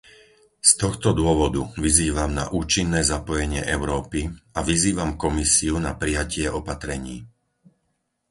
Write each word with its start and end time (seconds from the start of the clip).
Z 0.57 0.71
tohto 0.83 1.09
dôvodu 1.21 1.61
vyzývam 1.85 2.31
na 2.39 2.45
účinné 2.59 3.01
zapojenie 3.13 3.61
Európy 3.75 4.21
a 4.57 4.65
vyzývam 4.69 5.11
Komisiu 5.23 5.75
na 5.85 5.91
prijatie 6.01 6.47
opatrení. 6.59 7.17